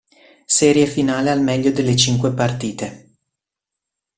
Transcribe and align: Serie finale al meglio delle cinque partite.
Serie 0.47 0.87
finale 0.87 1.29
al 1.29 1.41
meglio 1.41 1.71
delle 1.71 1.95
cinque 1.95 2.33
partite. 2.33 3.17